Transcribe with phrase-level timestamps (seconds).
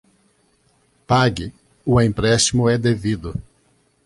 [1.05, 1.53] Pague,
[1.85, 3.39] o empréstimo é devido.